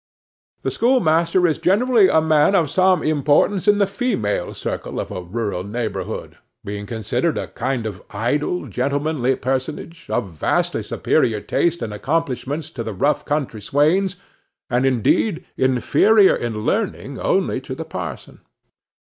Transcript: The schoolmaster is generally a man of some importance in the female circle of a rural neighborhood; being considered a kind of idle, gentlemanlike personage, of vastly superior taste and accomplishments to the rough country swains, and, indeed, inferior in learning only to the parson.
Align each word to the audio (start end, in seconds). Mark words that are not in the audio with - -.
The 0.63 0.71
schoolmaster 0.71 1.45
is 1.45 1.59
generally 1.59 2.09
a 2.09 2.21
man 2.21 2.55
of 2.55 2.71
some 2.71 3.03
importance 3.03 3.67
in 3.67 3.77
the 3.77 3.85
female 3.85 4.55
circle 4.55 4.99
of 4.99 5.11
a 5.11 5.21
rural 5.21 5.63
neighborhood; 5.63 6.39
being 6.63 6.87
considered 6.87 7.37
a 7.37 7.49
kind 7.49 7.85
of 7.85 8.01
idle, 8.09 8.65
gentlemanlike 8.67 9.43
personage, 9.43 10.09
of 10.09 10.31
vastly 10.31 10.81
superior 10.81 11.39
taste 11.39 11.83
and 11.83 11.93
accomplishments 11.93 12.71
to 12.71 12.83
the 12.83 12.93
rough 12.93 13.23
country 13.25 13.61
swains, 13.61 14.15
and, 14.71 14.87
indeed, 14.87 15.45
inferior 15.55 16.35
in 16.35 16.61
learning 16.65 17.19
only 17.19 17.61
to 17.61 17.75
the 17.75 17.85
parson. 17.85 18.41